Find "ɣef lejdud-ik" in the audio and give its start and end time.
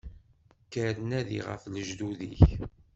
1.49-2.41